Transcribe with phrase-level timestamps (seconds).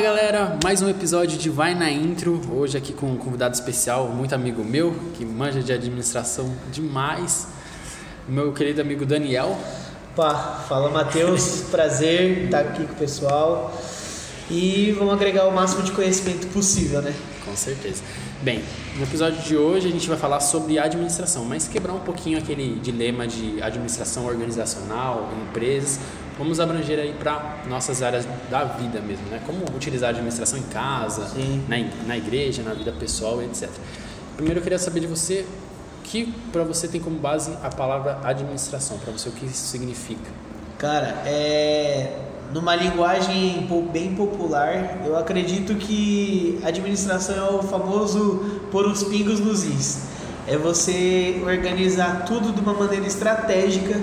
[0.00, 2.40] Fala galera, mais um episódio de Vai na Intro.
[2.54, 7.46] Hoje aqui com um convidado especial, muito amigo meu, que manja de administração demais.
[8.26, 9.58] Meu querido amigo Daniel.
[10.12, 13.78] Opa, fala Matheus, prazer estar aqui com o pessoal.
[14.50, 17.14] E vamos agregar o máximo de conhecimento possível, né?
[17.44, 18.02] Com certeza.
[18.40, 18.64] Bem,
[18.96, 22.80] no episódio de hoje a gente vai falar sobre administração, mas quebrar um pouquinho aquele
[22.80, 26.00] dilema de administração organizacional, empresas.
[26.40, 29.42] Vamos abranger aí para nossas áreas da vida mesmo, né?
[29.44, 31.30] Como utilizar a administração em casa,
[31.68, 31.76] na,
[32.06, 33.68] na igreja, na vida pessoal, etc.
[34.36, 35.44] Primeiro eu queria saber de você
[36.02, 40.30] que para você tem como base a palavra administração, para você o que isso significa?
[40.78, 42.16] Cara, é
[42.54, 49.62] numa linguagem bem popular, eu acredito que administração é o famoso pôr os pingos nos
[49.62, 50.06] is.
[50.48, 54.00] É você organizar tudo de uma maneira estratégica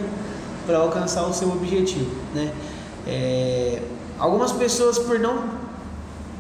[0.68, 2.52] para alcançar o seu objetivo, né?
[3.08, 3.82] É,
[4.20, 5.46] algumas pessoas por não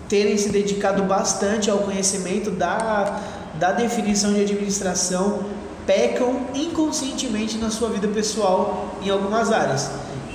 [0.07, 3.21] terem se dedicado bastante ao conhecimento da,
[3.55, 5.39] da definição de administração
[5.87, 9.89] pecam inconscientemente na sua vida pessoal em algumas áreas.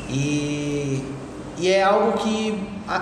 [0.08, 1.12] E
[1.62, 2.58] e é algo que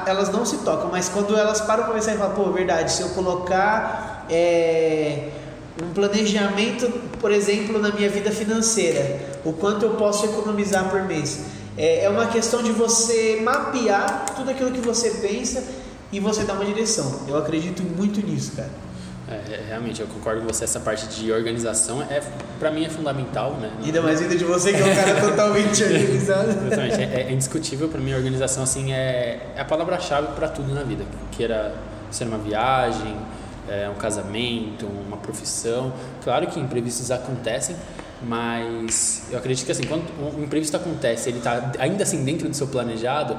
[0.07, 3.01] elas não se tocam, mas quando elas param para pensar e falam, pô, verdade, se
[3.01, 5.29] eu colocar é,
[5.83, 6.87] um planejamento,
[7.19, 11.45] por exemplo, na minha vida financeira, o quanto eu posso economizar por mês.
[11.77, 15.63] É, é uma questão de você mapear tudo aquilo que você pensa
[16.13, 17.23] e você dar uma direção.
[17.29, 18.71] Eu acredito muito nisso, cara.
[19.31, 20.65] É, é, realmente, eu concordo com você.
[20.65, 22.21] Essa parte de organização, é,
[22.59, 23.53] para mim, é fundamental.
[23.55, 23.71] Né?
[23.85, 26.51] Ainda mais ainda de você, que é um cara totalmente organizado.
[26.51, 27.01] Exatamente.
[27.01, 28.13] É, é, indiscutível para mim.
[28.13, 31.05] A organização assim, é, é a palavra-chave para tudo na vida.
[31.31, 31.77] Queira
[32.11, 33.17] ser uma viagem,
[33.69, 35.93] é, um casamento, uma profissão.
[36.25, 37.77] Claro que imprevistos acontecem,
[38.23, 42.55] mas eu acredito que assim, quando um imprevisto acontece, ele está ainda assim dentro do
[42.55, 43.37] seu planejado,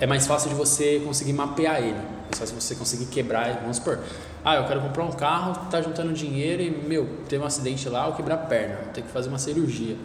[0.00, 2.00] é mais fácil de você conseguir mapear ele.
[2.32, 3.98] É só se você conseguir quebrar, vamos supor,
[4.44, 8.06] ah, eu quero comprar um carro, tá juntando dinheiro e, meu, teve um acidente lá,
[8.06, 9.96] eu quebrar a perna, vou ter que fazer uma cirurgia.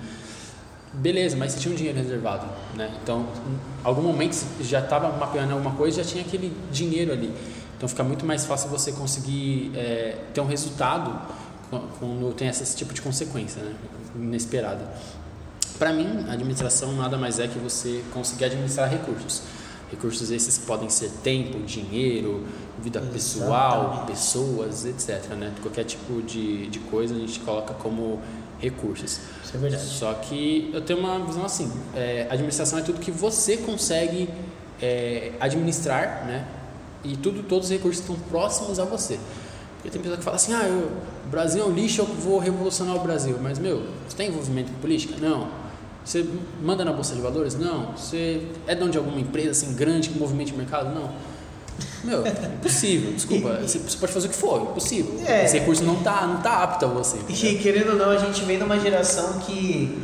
[0.94, 2.90] Beleza, mas você tinha um dinheiro reservado, né?
[3.04, 7.34] Então, em algum momento já estava mapeando alguma coisa, já tinha aquele dinheiro ali.
[7.78, 11.14] Então, fica muito mais fácil você conseguir é, ter um resultado
[12.00, 13.76] quando tem esse tipo de consequência, né?
[14.16, 14.92] Inesperada.
[15.78, 19.42] Para mim, administração nada mais é que você conseguir administrar recursos.
[19.92, 22.44] Recursos esses podem ser tempo, dinheiro,
[22.82, 23.14] vida Exatamente.
[23.14, 25.34] pessoal, pessoas, etc.
[25.36, 25.54] Né?
[25.62, 28.20] Qualquer tipo de, de coisa a gente coloca como
[28.60, 29.20] recursos.
[29.44, 29.84] Isso é verdade.
[29.84, 34.30] Só que eu tenho uma visão assim: é, administração é tudo que você consegue
[34.82, 36.48] é, administrar, né?
[37.04, 39.20] E tudo, todos os recursos estão próximos a você.
[39.86, 40.90] Porque tem pessoa que fala assim: ah, eu,
[41.26, 43.38] o Brasil é um lixo, eu vou revolucionar o Brasil.
[43.40, 45.16] Mas, meu, você tem envolvimento em política?
[45.22, 45.48] Não.
[46.04, 46.26] Você
[46.62, 47.56] manda na bolsa de valores?
[47.56, 47.92] Não.
[47.92, 50.94] Você é dono de alguma empresa assim grande que movimente o mercado?
[50.94, 51.12] Não.
[52.04, 53.60] Meu, impossível, desculpa.
[53.62, 55.20] Você pode fazer o que for, impossível.
[55.26, 55.46] É.
[55.46, 57.18] Esse recurso não tá, não tá apto a você.
[57.30, 60.00] E querendo ou não, a gente vem de uma geração que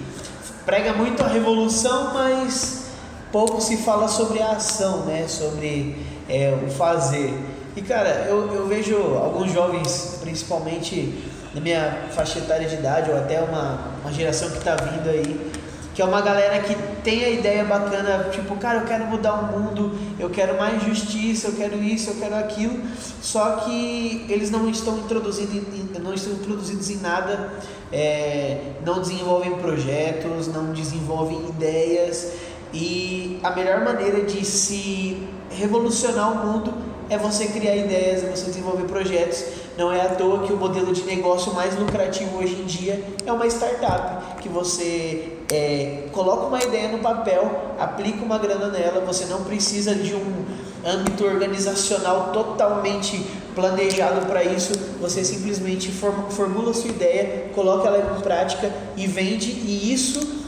[0.66, 2.86] prega muito a revolução, mas
[3.32, 5.28] pouco se fala sobre a ação, né?
[5.28, 5.96] Sobre
[6.28, 7.34] é, o fazer.
[7.76, 11.24] E cara, eu, eu vejo alguns jovens, principalmente
[11.54, 15.52] na minha faixa etária de idade, ou até uma, uma geração que está vindo aí,
[15.94, 19.58] que é uma galera que tem a ideia bacana, tipo, cara, eu quero mudar o
[19.58, 22.78] mundo, eu quero mais justiça, eu quero isso, eu quero aquilo,
[23.22, 27.54] só que eles não estão introduzidos em, não estão introduzidos em nada,
[27.92, 32.34] é, não desenvolvem projetos, não desenvolvem ideias.
[32.74, 38.46] E a melhor maneira de se revolucionar o mundo é você criar ideias, é você
[38.46, 39.44] desenvolver projetos.
[39.78, 43.32] Não é à toa que o modelo de negócio mais lucrativo hoje em dia é
[43.34, 49.26] uma startup, que você é, coloca uma ideia no papel, aplica uma grana nela, você
[49.26, 50.46] não precisa de um
[50.86, 53.22] âmbito organizacional totalmente
[53.54, 54.72] planejado para isso,
[55.02, 60.41] você simplesmente formula sua ideia, coloca ela em prática e vende, e isso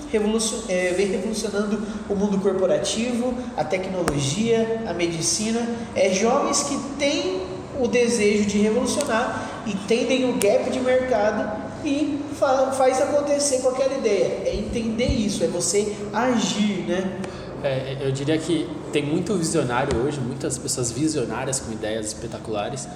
[0.70, 5.68] é, vem revolucionando o mundo corporativo, a tecnologia, a medicina.
[5.96, 7.42] É jovens que têm
[7.80, 14.44] o desejo de revolucionar, entendem o gap de mercado e fa faz acontecer aquela ideia.
[14.46, 17.20] É entender isso, é você agir, né?
[17.64, 22.88] É, eu diria que tem muito visionário hoje, muitas pessoas visionárias com ideias espetaculares,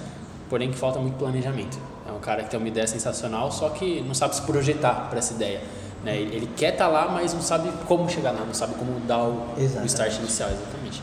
[0.48, 1.78] porém que falta muito planejamento.
[2.06, 5.18] É um cara que tem uma ideia sensacional, só que não sabe se projetar para
[5.18, 5.60] essa ideia.
[6.04, 6.16] Né?
[6.16, 9.24] Ele, quer estar tá lá, mas não sabe como chegar lá, não sabe como dar
[9.24, 11.02] o, o start inicial, exatamente.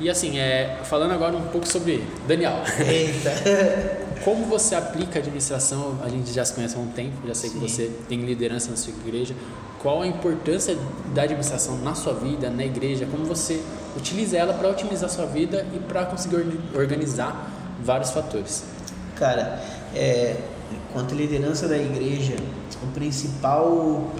[0.00, 2.54] E assim, é, falando agora um pouco sobre Daniel.
[2.86, 3.30] Eita!
[4.24, 5.98] como você aplica a administração?
[6.02, 7.58] A gente já se conhece há um tempo, já sei Sim.
[7.58, 9.34] que você tem liderança na sua igreja.
[9.82, 10.76] Qual a importância
[11.14, 13.06] da administração na sua vida, na igreja?
[13.10, 13.62] Como você
[13.94, 17.50] utiliza ela para otimizar a sua vida e para conseguir organizar
[17.82, 18.64] vários fatores?
[19.16, 19.62] Cara,
[19.94, 20.36] é,
[20.94, 22.36] quanto à liderança da igreja,
[22.82, 24.12] o principal,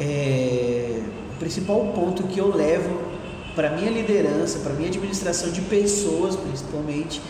[0.00, 1.00] é,
[1.34, 3.00] o principal ponto que eu levo
[3.54, 7.20] para minha liderança, para minha administração de pessoas, principalmente,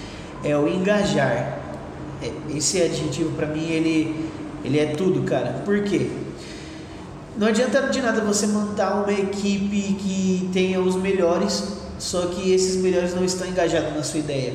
[0.44, 1.58] é o engajar.
[2.22, 4.30] É, esse adjetivo para mim ele
[4.64, 5.62] ele é tudo, cara.
[5.64, 6.08] Por quê?
[7.36, 12.76] Não adianta de nada você montar uma equipe que tenha os melhores, só que esses
[12.76, 14.54] melhores não estão engajados na sua ideia.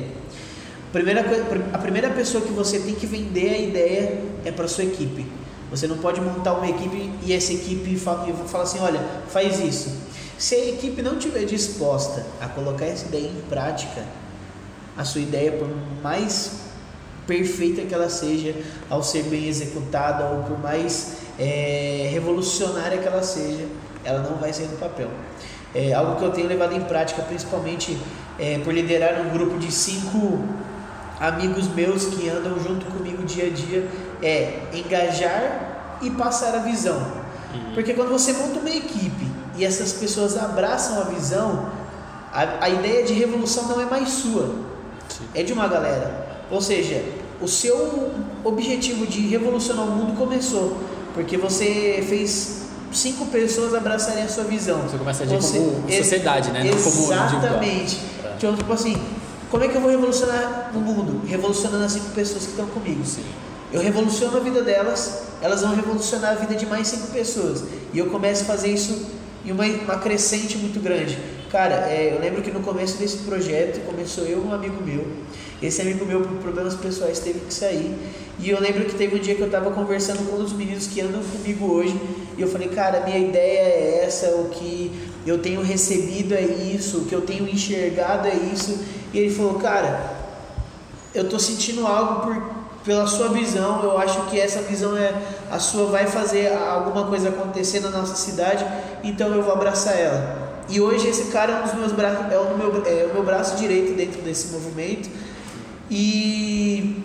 [0.92, 1.24] Primeira,
[1.72, 5.26] a primeira pessoa que você tem que vender a ideia é para sua equipe.
[5.70, 9.94] Você não pode montar uma equipe e essa equipe fala, fala assim, olha, faz isso.
[10.38, 14.04] Se a equipe não estiver disposta a colocar essa ideia em prática,
[14.96, 15.68] a sua ideia, por
[16.02, 16.68] mais
[17.26, 18.54] perfeita que ela seja,
[18.88, 23.66] ao ser bem executada, ou por mais é, revolucionária que ela seja,
[24.04, 25.10] ela não vai sair do papel.
[25.74, 27.98] É algo que eu tenho levado em prática, principalmente
[28.38, 30.42] é, por liderar um grupo de cinco
[31.20, 33.88] amigos meus que andam junto comigo dia a dia
[34.22, 36.96] é engajar e passar a visão.
[36.96, 37.74] Uhum.
[37.74, 39.26] Porque quando você monta uma equipe
[39.56, 41.70] e essas pessoas abraçam a visão,
[42.32, 44.54] a, a ideia de revolução não é mais sua,
[45.08, 45.24] Sim.
[45.34, 46.26] é de uma galera.
[46.50, 47.02] Ou seja,
[47.40, 48.12] o seu
[48.44, 50.76] objetivo de revolucionar o mundo começou
[51.18, 52.62] porque você fez
[52.92, 54.82] cinco pessoas abraçarem a sua visão.
[54.82, 56.64] Você começa a agir você, como sociedade, né?
[56.64, 57.98] Exatamente.
[58.36, 58.96] Então, tipo assim,
[59.50, 61.26] como é que eu vou revolucionar o mundo?
[61.26, 63.04] Revolucionando as cinco pessoas que estão comigo.
[63.04, 63.24] Sim.
[63.72, 67.64] Eu revoluciono a vida delas, elas vão revolucionar a vida de mais cinco pessoas.
[67.92, 69.06] E eu começo a fazer isso
[69.44, 71.18] em uma, uma crescente muito grande.
[71.50, 75.06] Cara, é, eu lembro que no começo desse projeto começou eu e um amigo meu.
[75.62, 77.94] Esse amigo meu, por problemas pessoais, teve que sair.
[78.38, 80.86] E eu lembro que teve um dia que eu estava conversando com um dos meninos
[80.86, 81.98] que andam comigo hoje.
[82.36, 84.92] E eu falei, cara, minha ideia é essa, o que
[85.28, 88.78] eu tenho recebido é isso, o que eu tenho enxergado é isso.
[89.12, 90.16] E ele falou, cara,
[91.14, 92.42] eu estou sentindo algo por,
[92.84, 95.12] pela sua visão, eu acho que essa visão é
[95.50, 98.64] a sua vai fazer alguma coisa acontecer na nossa cidade,
[99.02, 100.48] então eu vou abraçar ela.
[100.68, 103.22] E hoje esse cara é um dos meus braços, é o meu, é o meu
[103.22, 105.08] braço direito dentro desse movimento.
[105.90, 107.02] E,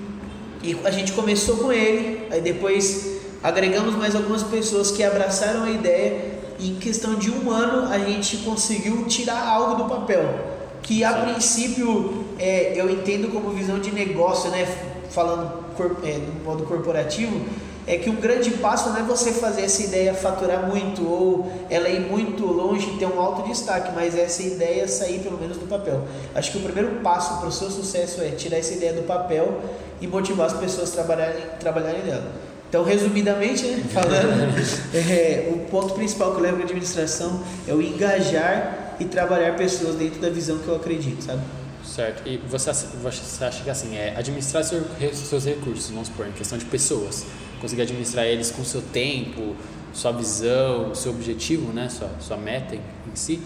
[0.62, 5.72] e a gente começou com ele, aí depois agregamos mais algumas pessoas que abraçaram a
[5.72, 6.33] ideia.
[6.60, 10.54] E em questão de um ano a gente conseguiu tirar algo do papel
[10.84, 14.68] que a princípio é, eu entendo como visão de negócio, né?
[15.10, 15.64] Falando
[16.04, 17.46] é, no modo corporativo,
[17.86, 21.90] é que um grande passo não é você fazer essa ideia faturar muito ou ela
[21.90, 25.68] ir muito longe e ter um alto destaque, mas essa ideia sair pelo menos do
[25.68, 26.02] papel.
[26.34, 29.62] Acho que o primeiro passo para o seu sucesso é tirar essa ideia do papel
[30.00, 32.32] e motivar as pessoas a trabalharem, trabalharem nela.
[32.74, 34.52] Então, resumidamente, né, falando,
[34.96, 39.56] é, o ponto principal que eu levo para a administração é o engajar e trabalhar
[39.56, 41.44] pessoas dentro da visão que eu acredito, sabe?
[41.86, 42.28] Certo.
[42.28, 46.66] E você, você acha que assim, é administrar seus recursos, vamos supor, em questão de
[46.66, 47.28] pessoas,
[47.62, 49.56] conseguir administrar eles com seu tempo,
[49.94, 53.40] sua visão, seu objetivo, né, sua, sua meta em, em si,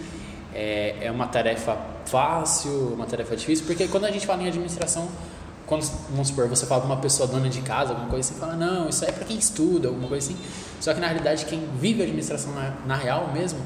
[0.54, 1.76] é, é uma tarefa
[2.06, 5.06] fácil, uma tarefa difícil, porque quando a gente fala em administração,
[5.68, 8.56] quando, vamos supor, você fala com uma pessoa dona de casa, alguma coisa assim, fala,
[8.56, 10.40] não, isso é para quem estuda, alguma coisa assim.
[10.80, 13.60] Só que na realidade, quem vive a administração na, na real mesmo,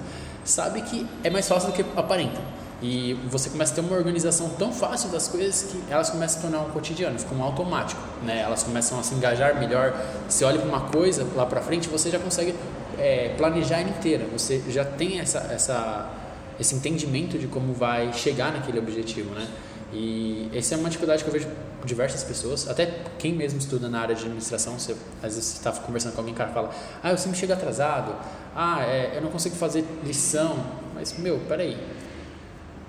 [0.44, 2.40] sabe que é mais fácil do que aparenta.
[2.82, 6.42] E você começa a ter uma organização tão fácil das coisas que elas começam a
[6.42, 8.40] tornar um cotidiano, fica um automático, né?
[8.40, 9.94] Elas começam a se engajar melhor.
[10.28, 12.56] Você olha para uma coisa lá para frente, você já consegue
[12.98, 14.26] é, planejar ela inteira.
[14.32, 16.10] Você já tem essa, essa,
[16.58, 19.46] esse entendimento de como vai chegar naquele objetivo, né?
[19.92, 21.48] E essa é uma dificuldade que eu vejo
[21.80, 22.86] com diversas pessoas, até
[23.18, 26.34] quem mesmo estuda na área de administração, você, às vezes você está conversando com alguém,
[26.34, 26.70] cara fala,
[27.02, 28.14] ah, eu sempre chego atrasado,
[28.56, 30.56] ah, é, eu não consigo fazer lição,
[30.94, 31.76] mas, meu, peraí,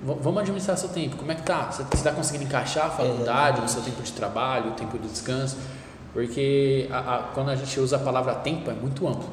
[0.02, 1.72] vamos administrar seu tempo, como é que tá?
[1.72, 5.58] Você está conseguindo encaixar a faculdade, o seu tempo de trabalho, o tempo de descanso?
[6.14, 9.28] Porque a, a, quando a gente usa a palavra tempo é muito amplo.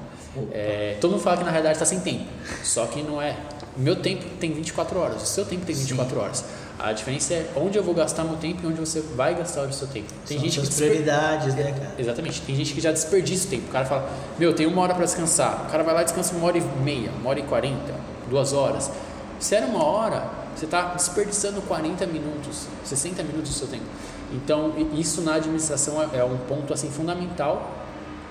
[0.53, 2.25] É, todo mundo fala que na realidade está sem tempo,
[2.63, 3.37] só que não é.
[3.81, 6.21] Meu tempo tem 24 horas, o seu tempo tem 24 Sim.
[6.21, 6.45] horas.
[6.79, 9.73] A diferença é onde eu vou gastar meu tempo e onde você vai gastar o
[9.73, 10.09] seu tempo.
[10.27, 11.95] Tem São gente que prioridades, né, cara?
[11.99, 12.43] Exatamente.
[12.43, 13.69] Tem gente que já desperdiça o tempo.
[13.69, 15.67] O cara fala, meu, tem uma hora para descansar.
[15.67, 17.95] O cara vai lá e descansa uma hora e meia, uma hora e quarenta,
[18.29, 18.91] duas horas.
[19.39, 23.85] Se era uma hora, você está desperdiçando 40 minutos, 60 minutos do seu tempo.
[24.33, 27.75] Então, isso na administração é, é um ponto assim fundamental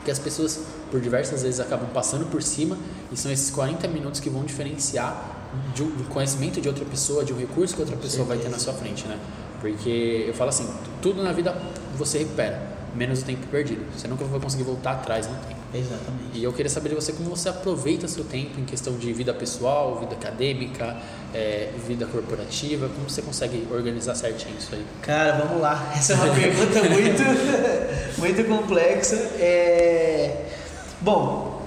[0.06, 0.60] que as pessoas
[0.91, 2.77] por diversas vezes acabam passando por cima
[3.12, 5.38] e são esses 40 minutos que vão diferenciar
[5.74, 8.60] de um conhecimento de outra pessoa, de um recurso que outra pessoa vai ter na
[8.60, 9.18] sua frente, né?
[9.60, 10.68] Porque eu falo assim,
[11.01, 11.56] tudo na vida
[11.98, 12.79] você recupera.
[12.96, 13.86] menos o tempo perdido.
[13.96, 15.60] Você nunca vai conseguir voltar atrás no tempo.
[15.74, 16.32] Exatamente.
[16.34, 19.32] E eu queria saber de você como você aproveita seu tempo em questão de vida
[19.34, 20.98] pessoal, vida acadêmica,
[21.34, 24.84] é, vida corporativa, como você consegue organizar certinho isso aí?
[25.03, 25.91] Cara, vamos lá.
[25.96, 27.24] Essa é uma pergunta muito,
[28.18, 29.15] muito complexa.
[29.38, 30.48] É...
[31.01, 31.59] Bom,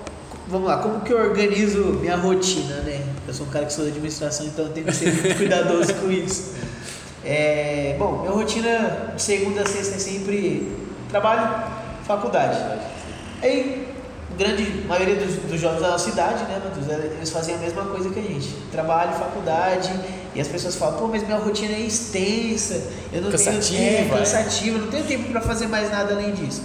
[0.48, 0.78] vamos lá.
[0.78, 3.04] Como que eu organizo minha rotina, né?
[3.26, 5.94] Eu sou um cara que sou da administração, então eu tenho que ser muito cuidadoso
[5.94, 6.54] com isso.
[7.24, 7.96] É...
[7.98, 10.76] Bom, minha rotina de segunda a sexta é sempre
[11.08, 11.64] trabalho,
[12.04, 12.58] faculdade.
[13.42, 13.92] Aí
[14.36, 18.10] grande maioria dos, dos jovens da nossa cidade, né, Matheus, eles fazem a mesma coisa
[18.10, 18.48] que a gente.
[18.70, 19.92] Trabalho, faculdade,
[20.34, 22.82] e as pessoas falam, pô, mas minha rotina é extensa,
[23.12, 26.32] eu não cansativa, tenho tempo, é cansativa, não tenho tempo para fazer mais nada além
[26.32, 26.62] disso.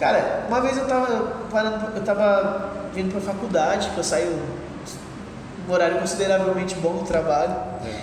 [0.00, 4.32] Cara, uma vez eu tava parando, eu tava vindo pra faculdade, que eu saio
[5.68, 7.54] um horário consideravelmente bom do trabalho.
[7.84, 8.00] É.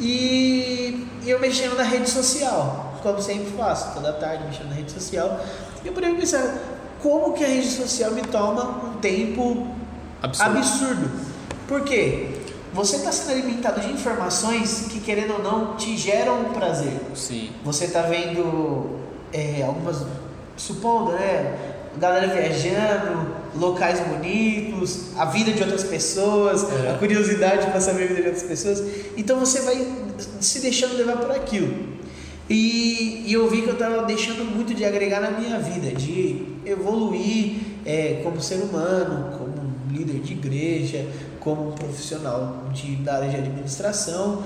[0.00, 4.90] E, e eu mexendo na rede social, como sempre faço, toda tarde mexendo na rede
[4.90, 5.38] social.
[5.84, 6.54] E eu poderia pensar,
[7.02, 9.68] como que a rede social me toma um tempo
[10.22, 10.58] absurdo.
[10.58, 11.10] absurdo.
[11.68, 12.30] Por quê?
[12.72, 17.00] Você está sendo alimentado de informações que, querendo ou não, te geram um prazer.
[17.14, 17.50] Sim.
[17.64, 18.98] Você está vendo
[19.32, 20.04] é, algumas,
[20.56, 21.54] supondo, né?
[21.98, 26.90] Galera viajando, locais bonitos, a vida de outras pessoas, é.
[26.90, 28.82] a curiosidade para saber a vida de outras pessoas.
[29.16, 29.86] Então você vai
[30.40, 31.96] se deixando levar por aquilo.
[32.48, 36.46] E, e eu vi que eu estava deixando muito de agregar na minha vida, de
[36.64, 41.06] evoluir é, como ser humano, como líder de igreja,
[41.40, 44.42] como um profissional de, da área de administração.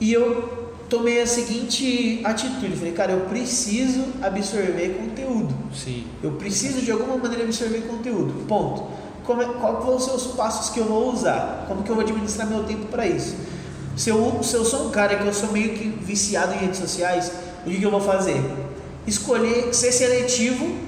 [0.00, 5.54] E eu tomei a seguinte atitude, falei, cara, eu preciso absorver conteúdo.
[5.74, 6.06] Sim.
[6.22, 8.46] Eu preciso de alguma maneira absorver conteúdo.
[8.46, 8.84] Ponto.
[9.24, 11.66] Como é, qual vão ser os passos que eu vou usar?
[11.68, 13.36] Como que eu vou administrar meu tempo para isso?
[13.96, 16.78] Se eu, se eu sou um cara que eu sou meio que viciado em redes
[16.78, 17.30] sociais,
[17.66, 18.42] o que, que eu vou fazer?
[19.06, 20.87] Escolher ser seletivo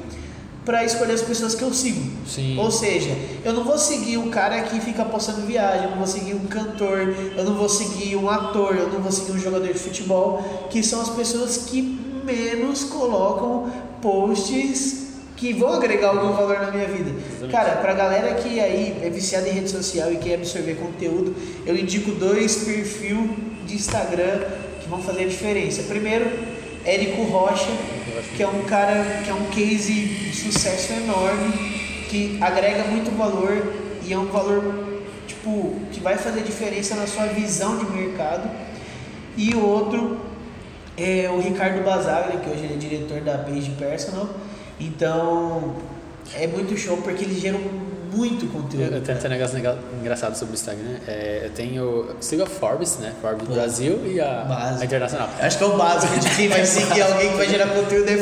[0.71, 2.01] para escolher as pessoas que eu sigo.
[2.25, 2.57] Sim.
[2.57, 3.11] Ou seja,
[3.45, 6.47] eu não vou seguir um cara que fica postando viagem, eu não vou seguir um
[6.47, 10.69] cantor, eu não vou seguir um ator, eu não vou seguir um jogador de futebol,
[10.71, 11.83] que são as pessoas que
[12.25, 13.69] menos colocam
[14.01, 17.11] posts que vão agregar algum valor na minha vida.
[17.19, 17.51] Exatamente.
[17.51, 21.35] Cara, pra galera que aí é viciada em rede social e quer absorver conteúdo,
[21.67, 23.19] eu indico dois perfis
[23.67, 24.39] de Instagram
[24.81, 25.83] que vão fazer a diferença.
[25.83, 26.31] Primeiro,
[26.85, 27.71] Érico Rocha,
[28.37, 31.53] que é um cara que é um case de sucesso enorme,
[32.09, 37.27] que agrega muito valor e é um valor tipo que vai fazer diferença na sua
[37.27, 38.51] visão de mercado.
[39.37, 40.21] E o outro
[40.97, 44.29] é o Ricardo Basaglia, que hoje é diretor da Page Personal.
[44.79, 45.77] Então
[46.35, 47.61] é muito show porque eles geram
[48.13, 48.95] muito conteúdo.
[48.95, 49.59] Eu, tenho um negócio
[50.01, 50.99] engraçado sobre o Instagram.
[51.07, 52.17] É, eu tenho.
[52.21, 53.15] Sigo a Forbes, né?
[53.21, 55.29] Forbes Bom, Brasil e a, a, Internacional.
[55.41, 58.17] Acho que é o básico de quem vai seguir alguém que vai gerar conteúdo é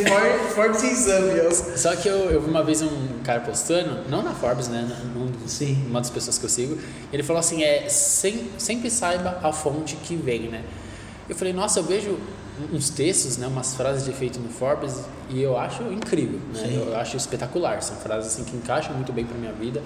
[0.55, 1.51] Forbes e Zambia.
[1.51, 4.89] Só que eu, eu vi uma vez um cara postando, não na Forbes, né?
[5.15, 5.85] Num, Sim.
[5.89, 6.79] Uma das pessoas que eu sigo.
[7.13, 10.63] Ele falou assim: é, sem, sempre saiba a fonte que vem, né?
[11.29, 12.19] Eu falei, nossa, eu vejo
[12.73, 16.73] uns textos, né, umas frases de efeito no Forbes e eu acho incrível, né?
[16.75, 19.83] Eu acho espetacular, são frases assim que encaixam muito bem para minha vida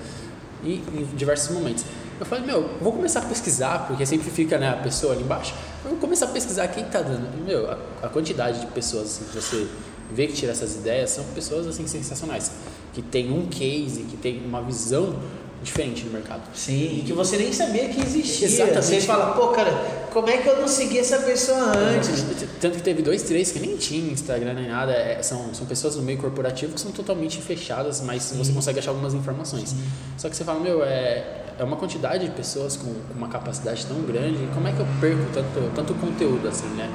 [0.63, 1.85] e em diversos momentos.
[2.19, 5.55] Eu falei, meu, vou começar a pesquisar, porque sempre fica né, a pessoa ali embaixo.
[5.85, 7.27] Eu vou começar a pesquisar quem está dando.
[7.37, 9.69] E, meu, a, a, quantidade de pessoas assim, que você
[10.13, 12.53] vê que tira essas ideias são pessoas assim sensacionais,
[12.93, 15.17] que tem um case, que tem uma visão
[15.63, 16.43] diferente no mercado.
[16.55, 18.47] Sim, e que você nem sabia que existia.
[18.47, 18.85] Exatamente.
[18.85, 19.71] Você fala, pô, cara,
[20.13, 22.25] como é que eu não segui essa pessoa antes?
[22.61, 24.93] Tanto que teve dois, três que nem tinham Instagram nem nada.
[24.93, 28.39] É, são, são pessoas no meio corporativo que são totalmente fechadas, mas Sim.
[28.39, 29.71] você consegue achar algumas informações.
[29.71, 29.85] Sim.
[30.19, 33.87] Só que você fala, meu, é, é uma quantidade de pessoas com, com uma capacidade
[33.87, 36.91] tão grande, como é que eu perco tanto, tanto conteúdo assim, né?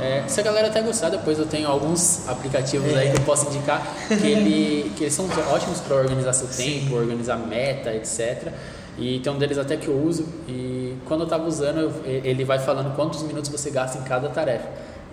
[0.00, 2.98] É, se a galera até gostar, depois eu tenho alguns aplicativos é.
[2.98, 6.88] aí que eu posso indicar que, ele, que eles são ótimos para organizar seu tempo,
[6.88, 6.94] Sim.
[6.94, 8.52] organizar meta, etc.
[8.98, 12.44] E tem um deles até que eu uso e quando eu estava usando, eu, ele
[12.44, 14.68] vai falando quantos minutos você gasta em cada tarefa.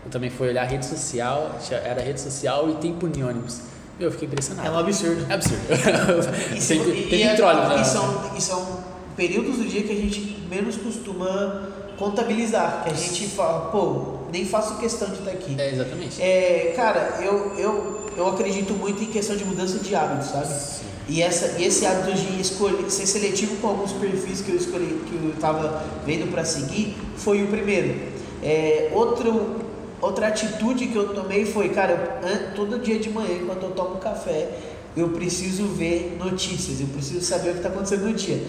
[0.05, 3.61] Eu também fui olhar rede social, era rede social e tempo em ônibus.
[3.99, 4.67] Eu fiquei impressionado.
[4.67, 5.25] É um absurdo.
[5.29, 5.61] É absurdo.
[6.55, 7.81] E, tem, e, tem e, é né?
[7.81, 8.83] E são, e são
[9.15, 14.45] períodos do dia que a gente menos costuma contabilizar, que a gente fala, pô, nem
[14.45, 15.55] faço questão de estar aqui.
[15.59, 16.21] É, exatamente.
[16.21, 20.47] É, cara, eu, eu, eu acredito muito em questão de mudança de hábitos, sabe?
[20.47, 20.85] Sim.
[21.09, 25.15] E, essa, esse hábito de escolher, ser seletivo com alguns perfis que eu escolhi, que
[25.15, 27.95] eu estava vendo para seguir, foi o primeiro.
[28.43, 29.55] É, outro,
[29.99, 33.97] outra atitude que eu tomei foi, cara, eu, todo dia de manhã, enquanto eu tomo
[33.97, 34.49] café,
[34.95, 38.43] eu preciso ver notícias, eu preciso saber o que está acontecendo no dia.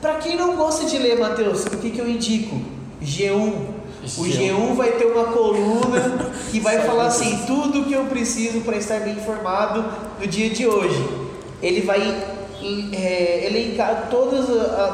[0.00, 2.60] Para quem não gosta de ler, Matheus, o que, que eu indico?
[3.02, 8.60] G1, O G1 vai ter uma coluna que vai falar assim: tudo que eu preciso
[8.60, 9.84] para estar bem informado
[10.20, 11.28] no dia de hoje.
[11.60, 12.00] Ele vai
[12.92, 14.46] é, elencar todos,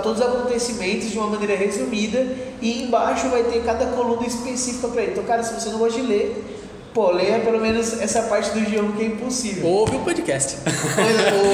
[0.02, 2.26] todos os acontecimentos de uma maneira resumida
[2.60, 5.12] e embaixo vai ter cada coluna específica para ele.
[5.12, 6.44] Então, cara, se você não gosta de ler,
[6.92, 9.66] pô, leia pelo menos essa parte do G1 que é impossível.
[9.66, 10.56] Ouve o podcast.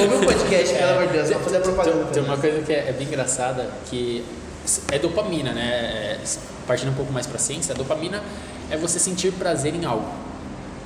[0.01, 2.03] Ouve o podcast, pelo amor de Deus, vou fazer a propaganda.
[2.05, 4.23] Tem, tem uma coisa que é, é bem engraçada que
[4.91, 5.61] é dopamina, né?
[5.61, 6.19] É,
[6.67, 8.21] partindo um pouco mais para a ciência, a dopamina
[8.69, 10.09] é você sentir prazer em algo.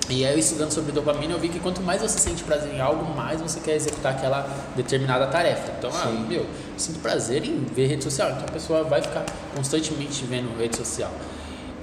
[0.08, 3.04] E aí, estudando sobre dopamina, eu vi que quanto mais você sente prazer em algo,
[3.16, 5.74] mais você quer executar aquela determinada tarefa.
[5.80, 8.30] Então, ah, meu, eu sinto prazer em ver rede social.
[8.30, 11.12] Então, a pessoa vai ficar constantemente vendo rede social.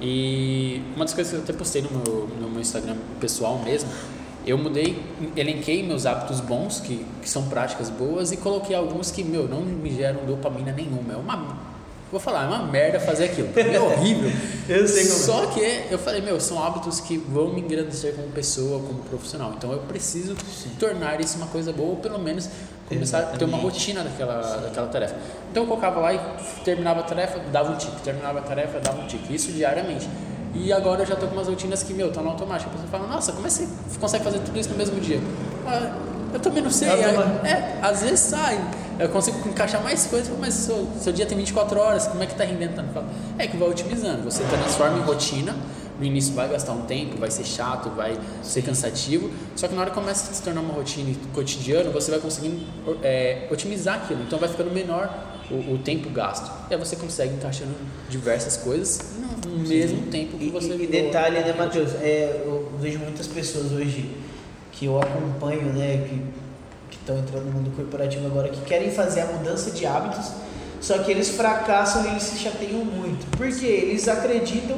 [0.01, 3.89] E uma das coisas que eu até postei no meu, no meu Instagram pessoal mesmo,
[4.45, 5.01] eu mudei,
[5.35, 9.61] elenquei meus hábitos bons, que, que são práticas boas, e coloquei alguns que, meu, não
[9.61, 11.13] me geram dopamina nenhuma.
[11.13, 11.72] É uma
[12.13, 13.49] Vou falar, é uma merda fazer aquilo.
[13.55, 14.31] É horrível.
[14.69, 15.19] eu sei como.
[15.19, 19.51] Só que eu falei, meu, são hábitos que vão me engrandecer como pessoa, como profissional.
[19.57, 20.69] Então eu preciso Sim.
[20.79, 22.47] tornar isso uma coisa boa, ou pelo menos
[22.87, 23.35] começar Exatamente.
[23.35, 25.15] a ter uma rotina daquela, daquela tarefa.
[25.49, 26.19] Então eu colocava lá e
[26.63, 27.99] terminava a tarefa, dava um tique.
[28.03, 29.33] Terminava a tarefa, dava um tique.
[29.33, 30.07] Isso diariamente.
[30.53, 32.69] E agora eu já tô com umas rotinas que, meu, estão no automático.
[32.69, 33.67] A pessoa fala, nossa, como é que você
[33.99, 35.19] consegue fazer tudo isso no mesmo dia?
[35.65, 35.97] Ah,
[36.31, 36.89] eu também não sei.
[36.89, 38.63] É, é, às vezes sai
[38.99, 42.33] eu consigo encaixar mais coisas, mas seu, seu dia tem 24 horas, como é que
[42.33, 43.03] está rendendo tanto?
[43.37, 45.55] É que vai otimizando, você transforma em rotina,
[45.99, 49.81] no início vai gastar um tempo, vai ser chato, vai ser cansativo, só que na
[49.81, 52.65] hora que começa a se tornar uma rotina cotidiana, você vai conseguindo
[53.01, 55.09] é, otimizar aquilo, então vai ficando menor
[55.51, 56.51] o, o, tempo gasto.
[56.69, 57.73] E aí você consegue encaixando
[58.09, 59.13] diversas coisas
[59.45, 60.73] no, mesmo tempo que você...
[60.73, 64.09] E, e detalhe, né, Matheus, é, eu vejo muitas pessoas hoje
[64.71, 66.07] que eu acompanho, né,
[66.93, 70.31] que estão entrando no mundo corporativo agora que querem fazer a mudança de hábitos,
[70.79, 74.77] só que eles fracassam e eles se chateiam muito, porque eles acreditam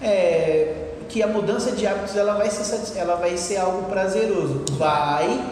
[0.00, 4.64] é, que a mudança de hábitos ela vai ser, ela vai ser algo prazeroso.
[4.72, 5.44] Vai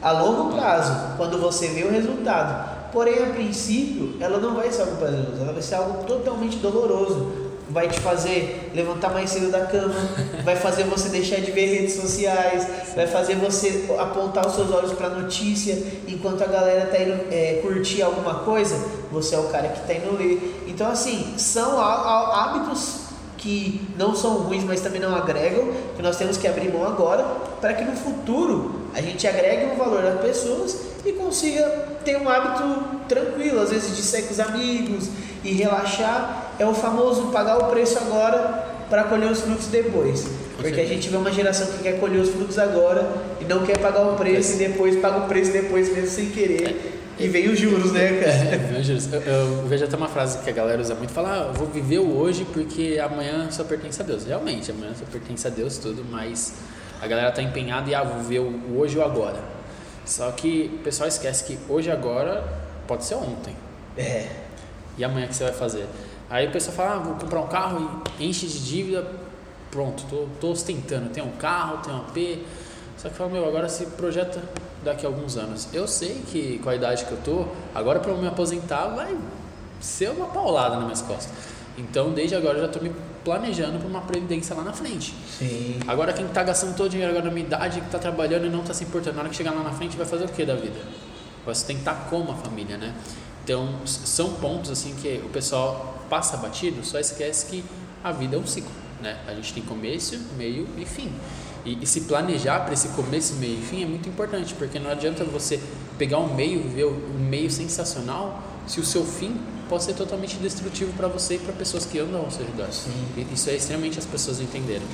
[0.00, 2.90] a longo prazo, quando você vê o resultado.
[2.92, 7.47] Porém, a princípio, ela não vai ser algo prazeroso, ela vai ser algo totalmente doloroso
[7.70, 9.94] vai te fazer levantar mais cedo da cama,
[10.44, 14.92] vai fazer você deixar de ver redes sociais, vai fazer você apontar os seus olhos
[14.92, 15.76] para notícia,
[16.06, 18.76] enquanto a galera tá indo é, curtir alguma coisa,
[19.12, 20.64] você é o cara que tá indo ler.
[20.66, 26.36] Então assim, são hábitos que não são ruins, mas também não agregam, que nós temos
[26.36, 27.24] que abrir mão agora,
[27.60, 32.26] para que no futuro a gente agregue um valor às pessoas e consiga ter um
[32.26, 35.10] hábito tranquilo, às vezes de ser com os amigos
[35.44, 40.26] e relaxar é o famoso pagar o preço agora para colher os frutos depois.
[40.56, 43.06] Porque a gente vê uma geração que quer colher os frutos agora
[43.38, 46.94] e não quer pagar o preço e depois paga o preço depois mesmo sem querer.
[47.18, 48.32] E vem os juros, né, cara?
[48.32, 49.12] É, vem os juros.
[49.12, 51.98] Eu, eu, vejo até uma frase que a galera usa muito, fala, ah, vou viver
[51.98, 54.24] o hoje porque amanhã só pertence a Deus.
[54.24, 56.54] Realmente, amanhã só pertence a Deus tudo, mas
[57.02, 59.57] a galera tá empenhada e ah, vou viver o hoje ou agora.
[60.08, 62.42] Só que o pessoal esquece que hoje agora
[62.86, 63.54] pode ser ontem.
[63.94, 64.26] É.
[64.96, 65.86] E amanhã que você vai fazer?
[66.30, 69.06] Aí o pessoal fala, ah, vou comprar um carro e enche de dívida,
[69.70, 72.42] pronto, tô, tô ostentando, tenho um carro, tenho um AP.
[72.96, 74.42] Só que fala, meu, agora se projeta
[74.82, 75.68] daqui a alguns anos.
[75.74, 77.44] Eu sei que com a idade que eu tô,
[77.74, 79.14] agora para eu me aposentar vai
[79.78, 81.30] ser uma paulada nas minhas costas.
[81.76, 82.92] Então, desde agora eu já estou me
[83.28, 85.14] planejando para uma previdência lá na frente.
[85.38, 85.78] Sim.
[85.86, 88.48] Agora, quem está gastando todo o dinheiro agora na minha idade, que está trabalhando e
[88.48, 90.46] não está se importando, na hora que chegar lá na frente, vai fazer o que
[90.46, 90.80] da vida?
[91.44, 92.94] Vai sustentar como a família, né?
[93.44, 97.64] Então, são pontos assim que o pessoal passa batido, só esquece que
[98.02, 99.18] a vida é um ciclo, né?
[99.26, 101.12] A gente tem começo, meio e fim.
[101.66, 104.90] E, e se planejar para esse começo, meio e fim é muito importante, porque não
[104.90, 105.60] adianta você
[105.98, 109.36] pegar um meio, ver um meio sensacional, se o seu fim
[109.68, 112.68] pode ser totalmente destrutivo para você e para pessoas que andam ao seu redor.
[112.72, 112.90] Sim.
[113.32, 114.86] Isso é extremamente as pessoas entenderem.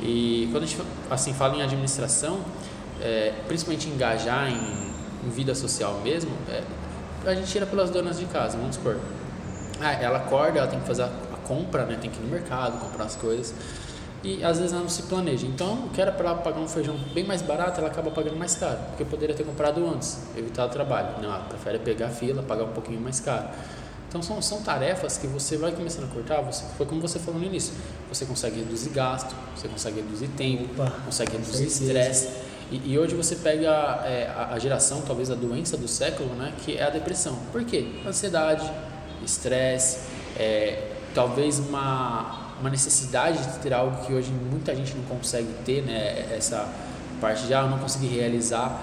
[0.00, 2.40] E quando a gente assim fala em administração,
[3.00, 6.62] é, principalmente engajar em, em vida social mesmo, é,
[7.26, 8.98] a gente tira pelas donas de casa, vamos supor.
[9.80, 11.10] Ah, ela acorda, ela tem que fazer a
[11.46, 11.96] compra, né?
[12.00, 13.54] Tem que ir no mercado, comprar as coisas.
[14.22, 15.46] E às vezes ela não se planeja.
[15.46, 18.36] Então, o que era para ela pagar um feijão bem mais barato, ela acaba pagando
[18.36, 21.22] mais caro, porque poderia ter comprado antes, evitar o trabalho.
[21.22, 23.48] Não, ela prefere pegar a fila, pagar um pouquinho mais caro.
[24.08, 26.40] Então, são, são tarefas que você vai começando a cortar.
[26.40, 27.74] Você, foi como você falou no início:
[28.08, 32.28] você consegue reduzir gasto, você consegue reduzir tempo, Opa, consegue reduzir estresse.
[32.70, 33.70] E, e, hoje você pega
[34.04, 37.38] é, a, a geração, talvez a doença do século, né, que é a depressão.
[37.50, 37.86] Por quê?
[38.06, 38.70] Ansiedade,
[39.24, 40.00] estresse,
[40.38, 45.82] é, talvez uma, uma necessidade de ter algo que hoje muita gente não consegue ter,
[45.82, 46.34] né?
[46.34, 46.68] Essa
[47.20, 48.80] parte de ah, não consegui realizar.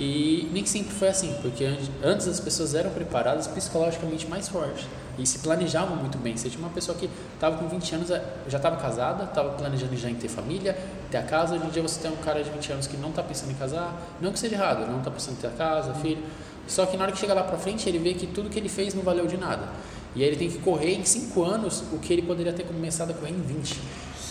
[0.00, 1.64] E nem sempre foi assim, porque
[2.02, 4.86] antes as pessoas eram preparadas psicologicamente mais fortes
[5.18, 6.36] e se planejavam muito bem.
[6.36, 10.08] Você tinha uma pessoa que estava com 20 anos, já estava casada, estava planejando já
[10.08, 10.76] em ter família,
[11.10, 11.54] ter a casa.
[11.54, 13.54] Hoje em dia você tem um cara de 20 anos que não está pensando em
[13.54, 16.22] casar, não que seja errado, não está pensando em ter a casa, filho.
[16.66, 18.68] Só que na hora que chega lá para frente, ele vê que tudo que ele
[18.68, 19.68] fez não valeu de nada.
[20.14, 23.10] E aí ele tem que correr em 5 anos o que ele poderia ter começado
[23.10, 23.80] a correr em 20.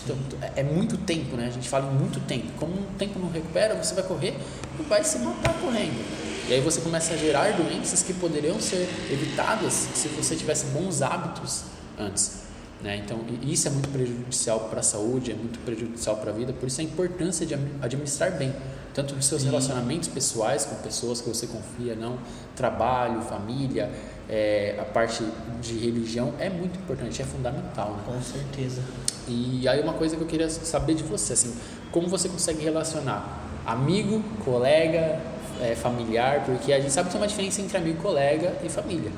[0.03, 0.17] Então,
[0.55, 1.47] é muito tempo, né?
[1.47, 2.47] A gente fala em muito tempo.
[2.57, 4.35] Como o tempo não recupera, você vai correr
[4.79, 6.03] e vai se matar correndo.
[6.49, 11.01] E aí você começa a gerar doenças que poderiam ser evitadas se você tivesse bons
[11.01, 11.63] hábitos
[11.97, 12.41] antes.
[12.81, 12.97] Né?
[12.97, 16.67] Então, isso é muito prejudicial para a saúde, é muito prejudicial para a vida, por
[16.67, 18.53] isso a importância de administrar bem,
[18.91, 19.49] tanto os seus Sim.
[19.49, 22.17] relacionamentos pessoais com pessoas que você confia, não,
[22.55, 23.91] trabalho, família,
[24.31, 25.23] é, a parte
[25.61, 27.91] de religião é muito importante, é fundamental.
[27.91, 28.03] Né?
[28.05, 28.81] Com certeza.
[29.27, 31.53] E aí uma coisa que eu queria saber de você, assim,
[31.91, 35.19] como você consegue relacionar amigo, colega,
[35.61, 39.11] é, familiar, porque a gente sabe que tem uma diferença entre amigo, colega e família.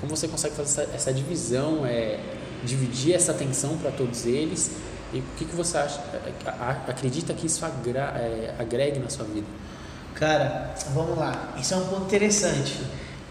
[0.00, 2.18] Como você consegue fazer essa, essa divisão, é,
[2.64, 4.70] dividir essa atenção para todos eles
[5.12, 6.00] e o que, que você acha,
[6.86, 9.46] acredita que isso agra, é, agregue na sua vida?
[10.14, 11.54] Cara, vamos lá.
[11.58, 12.80] Isso é um ponto interessante,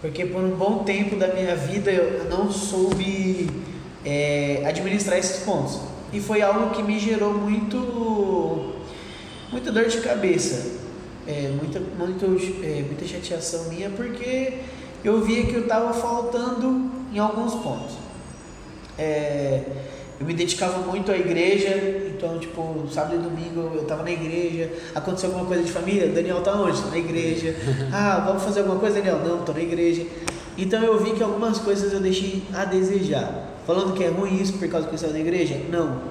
[0.02, 3.50] porque por um bom tempo da minha vida eu não soube
[4.06, 5.80] é, administrar esses pontos.
[6.12, 8.76] E foi algo que me gerou muito,
[9.52, 10.80] muita dor de cabeça,
[11.28, 12.26] é, muita, muito,
[12.64, 14.60] é, muita chateação minha, porque
[15.04, 17.96] eu via que eu estava faltando em alguns pontos.
[18.98, 19.64] É,
[20.20, 21.70] eu me dedicava muito à igreja,
[22.08, 26.42] então, tipo, sábado e domingo eu estava na igreja, aconteceu alguma coisa de família, Daniel
[26.42, 26.82] tá onde?
[26.82, 27.56] Tá na igreja.
[27.92, 29.20] Ah, vamos fazer alguma coisa, Daniel?
[29.20, 30.06] Não, tô na igreja.
[30.58, 33.50] Então eu vi que algumas coisas eu deixei a desejar.
[33.66, 35.58] Falando que é ruim isso por causa que eu estava na igreja?
[35.70, 36.02] Não.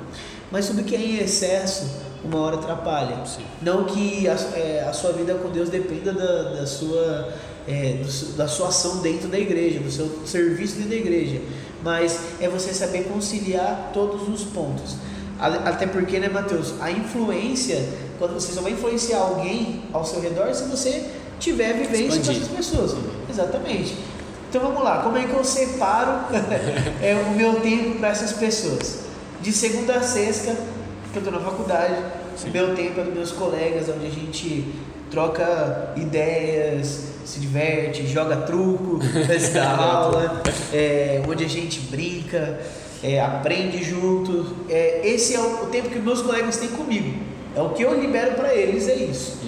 [0.50, 3.24] Mas tudo que é em excesso, uma hora atrapalha.
[3.26, 3.42] Sim.
[3.60, 7.28] Não que a, é, a, sua vida com Deus dependa da, da sua,
[7.68, 11.40] é, do, da sua ação dentro da igreja, do seu serviço dentro da igreja
[11.82, 14.96] mas é você saber conciliar todos os pontos.
[15.38, 17.88] Até porque, né, Mateus, a influência,
[18.18, 22.48] quando você só vai influenciar alguém ao seu redor se você tiver vivência com essas
[22.48, 22.96] pessoas.
[23.30, 23.96] Exatamente.
[24.48, 26.24] Então vamos lá, como é que eu separo
[27.02, 29.00] é, o meu tempo para essas pessoas?
[29.40, 30.56] De segunda a sexta,
[31.12, 32.02] que eu estou na faculdade,
[32.36, 32.50] Sim.
[32.50, 34.74] meu tempo é dos meus colegas, onde a gente
[35.10, 38.98] troca ideias, se diverte, joga truco
[39.30, 42.58] antes da aula, é, onde a gente brinca,
[43.02, 44.56] é, aprende junto.
[44.68, 47.20] É, esse é o, o, tempo que meus colegas têm comigo.
[47.54, 49.38] É o que eu libero para eles, é isso.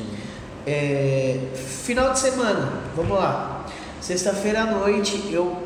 [0.67, 3.67] É, final de semana, vamos lá.
[4.01, 5.57] Sexta-feira à noite eu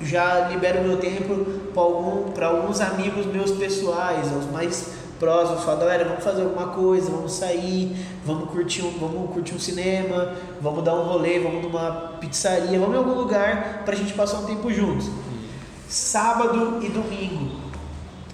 [0.00, 1.34] já libero meu tempo
[1.72, 7.10] para algum, alguns amigos meus pessoais, os mais próximos, fala, galera, vamos fazer alguma coisa,
[7.10, 12.14] vamos sair, vamos curtir um, vamos curtir um cinema, vamos dar um rolê, vamos numa
[12.20, 15.08] pizzaria, vamos em algum lugar para a gente passar um tempo juntos.
[15.88, 17.64] Sábado e domingo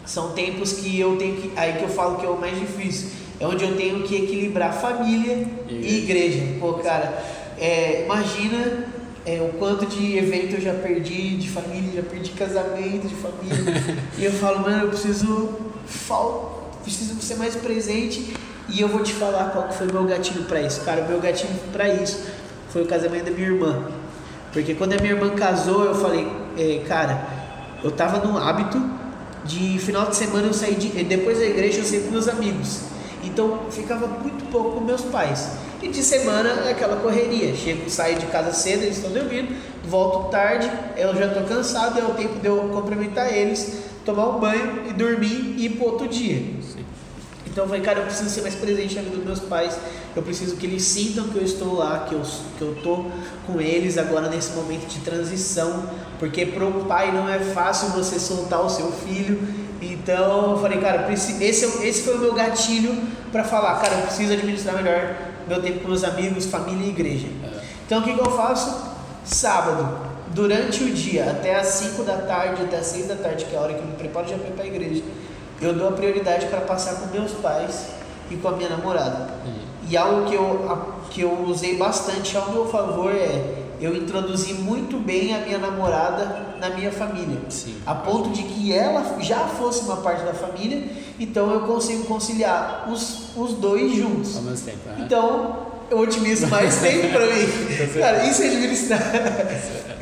[0.04, 3.10] são tempos que eu tenho que, aí que eu falo que é o mais difícil,
[3.38, 6.40] é onde eu tenho que equilibrar família e, e igreja.
[6.58, 7.22] Pô, cara,
[7.58, 8.86] é, imagina
[9.24, 13.82] é, o quanto de evento eu já perdi, de família, já perdi casamento de família.
[14.18, 15.50] e eu falo, mano, eu preciso
[15.86, 18.34] faltar preciso ser mais presente
[18.68, 20.80] e eu vou te falar qual foi o meu gatilho para isso.
[20.82, 22.24] Cara, o meu gatilho para isso
[22.70, 23.84] foi o casamento da minha irmã.
[24.52, 27.22] Porque quando a minha irmã casou, eu falei, é, cara,
[27.82, 28.80] eu tava no hábito
[29.44, 32.80] de final de semana eu sair de, depois da igreja eu saí com meus amigos.
[33.24, 35.52] Então ficava muito pouco com meus pais.
[35.82, 37.54] E de semana é aquela correria.
[37.54, 42.04] Chego, saio de casa cedo, eles estão dormindo, volto tarde, eu já estou cansado, é
[42.04, 46.08] o tempo de eu cumprimentar eles, tomar um banho e dormir e ir pro outro
[46.08, 46.42] dia.
[47.46, 49.76] Então eu falei, cara, eu preciso ser mais presente na vida dos meus pais.
[50.14, 52.22] Eu preciso que eles sintam que eu estou lá, que eu,
[52.56, 53.06] que eu tô
[53.46, 55.84] com eles agora nesse momento de transição.
[56.18, 59.40] Porque para um pai não é fácil você soltar o seu filho.
[59.82, 62.96] Então eu falei, cara, esse, esse foi o meu gatilho
[63.32, 65.16] para falar, cara, eu preciso administrar melhor
[65.48, 67.26] meu tempo com meus amigos, família e igreja.
[67.84, 68.90] Então o que, que eu faço?
[69.24, 73.54] Sábado, durante o dia, até as 5 da tarde, até as 6 da tarde, que
[73.54, 75.02] é a hora que eu me preparo já para ir para a igreja
[75.60, 77.88] eu dou a prioridade para passar com meus pais
[78.30, 79.28] e com a minha namorada.
[79.88, 84.98] E algo que eu, que eu usei bastante ao meu favor é eu introduzi muito
[84.98, 87.40] bem a minha namorada na minha família.
[87.48, 87.76] Sim.
[87.86, 90.86] A ponto de que ela já fosse uma parte da família,
[91.18, 94.36] então eu consigo conciliar os, os dois juntos.
[94.36, 94.78] Ao mesmo tempo.
[94.98, 97.46] Então, eu otimizo mais tempo para mim.
[97.98, 99.02] Cara, isso é administrar.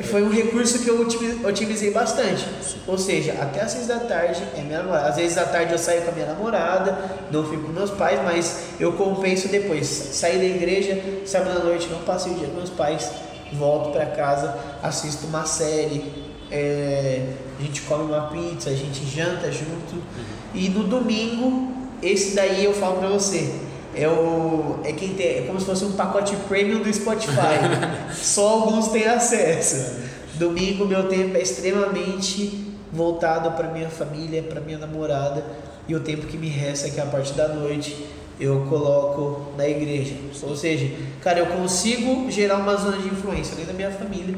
[0.03, 1.01] Foi um recurso que eu
[1.43, 2.45] otimizei bastante.
[2.87, 5.09] Ou seja, até às seis da tarde é minha namorada.
[5.09, 6.97] Às vezes à tarde eu saio com a minha namorada,
[7.31, 9.87] não fico com meus pais, mas eu compenso depois.
[9.87, 13.11] Sair da igreja, sábado à noite, não passei o dia com meus pais,
[13.53, 16.05] volto para casa, assisto uma série,
[16.51, 17.25] é,
[17.59, 19.95] a gente come uma pizza, a gente janta junto.
[19.95, 20.25] Uhum.
[20.53, 25.43] E no domingo, esse daí eu falo para você é, o, é, quem tem, é
[25.47, 27.59] como se fosse um pacote premium do Spotify.
[28.13, 29.99] Só alguns têm acesso.
[30.35, 35.43] Domingo, meu tempo é extremamente voltado para minha família, para minha namorada.
[35.87, 38.05] E o tempo que me resta, que é a parte da noite,
[38.39, 40.15] eu coloco na igreja.
[40.43, 40.89] Ou seja,
[41.21, 44.35] cara, eu consigo gerar uma zona de influência dentro da minha família.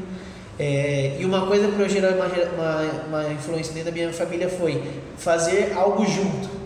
[0.58, 4.48] É, e uma coisa para eu gerar uma, uma, uma influência dentro da minha família
[4.48, 4.82] foi
[5.16, 6.61] fazer algo junto.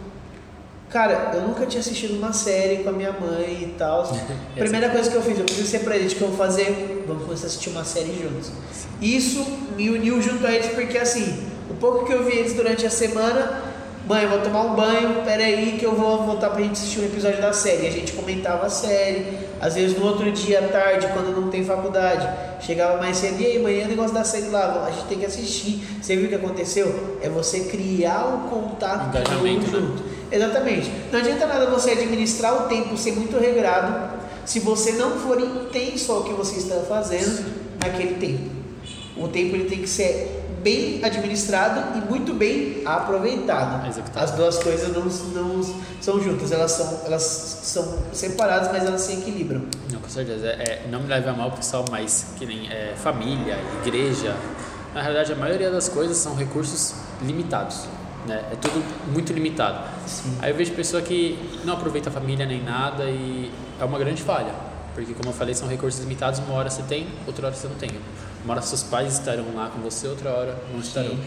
[0.90, 4.08] Cara, eu nunca tinha assistido uma série com a minha mãe e tal.
[4.54, 7.44] Primeira coisa que eu fiz, eu ser pra eles, que eu vou fazer, vamos começar
[7.44, 8.52] a assistir uma série juntos.
[9.00, 9.44] Isso
[9.76, 12.90] me uniu junto a eles porque assim, o pouco que eu vi eles durante a
[12.90, 13.62] semana,
[14.06, 17.04] mãe, eu vou tomar um banho, peraí que eu vou voltar pra gente assistir um
[17.04, 17.88] episódio da série.
[17.88, 19.26] A gente comentava a série,
[19.60, 22.28] às vezes no outro dia à tarde, quando não tem faculdade,
[22.60, 25.26] chegava mais cedo, e aí, mãe, o negócio da série lá, a gente tem que
[25.26, 25.84] assistir.
[26.00, 27.18] Você viu o que aconteceu?
[27.20, 29.72] É você criar o contato Engajamento, né?
[29.72, 30.02] junto.
[30.02, 30.10] Né?
[30.30, 30.92] Exatamente.
[31.10, 36.12] Não adianta nada você administrar o tempo, ser muito regrado, se você não for intenso
[36.12, 37.44] ao que você está fazendo
[37.82, 38.56] naquele tempo.
[39.16, 43.86] O tempo ele tem que ser bem administrado e muito bem aproveitado.
[43.86, 44.24] Executado.
[44.24, 45.62] As duas coisas não, não
[46.00, 49.62] são juntas, elas são, elas são separadas, mas elas se equilibram.
[49.92, 50.46] Não, com certeza.
[50.46, 54.36] É, não me leve a mal, pessoal, mas que nem é, família, igreja.
[54.94, 57.84] Na realidade, a maioria das coisas são recursos limitados.
[58.26, 58.42] Né?
[58.50, 59.86] É tudo muito limitado.
[60.06, 60.36] Sim.
[60.40, 64.22] Aí eu vejo pessoa que não aproveita a família nem nada e é uma grande
[64.22, 64.52] falha.
[64.94, 66.40] Porque, como eu falei, são recursos limitados.
[66.40, 67.90] Uma hora você tem, outra hora você não tem.
[68.46, 71.10] Uma hora seus pais estarão lá com você, outra hora não estarão.
[71.10, 71.20] Sim.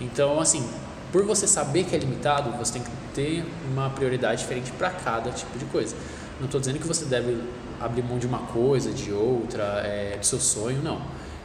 [0.00, 0.64] Então, assim,
[1.10, 5.30] por você saber que é limitado, você tem que ter uma prioridade diferente para cada
[5.30, 5.96] tipo de coisa.
[6.38, 7.42] Não estou dizendo que você deve
[7.80, 11.00] abrir mão de uma coisa, de outra, é, do seu sonho, não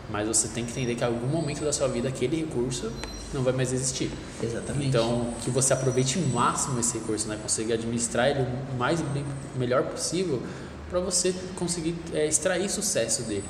[0.10, 2.92] mas você tem que entender que em algum momento da sua vida aquele recurso
[3.34, 4.12] não vai mais existir.
[4.42, 4.88] Exatamente.
[4.88, 7.40] Então, que você aproveite o máximo esse recurso, né?
[7.42, 10.42] Consiga administrar ele o mais bem, melhor possível
[10.90, 13.44] para você conseguir é, extrair sucesso dele.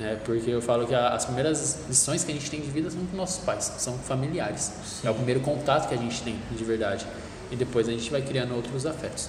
[0.00, 0.18] Né?
[0.24, 3.04] Porque eu falo que a, as primeiras lições que a gente tem de vida são
[3.04, 4.72] com nossos pais, são familiares.
[4.82, 5.06] Sim.
[5.06, 7.06] É o primeiro contato que a gente tem de verdade.
[7.52, 9.28] E depois a gente vai criando outros afetos.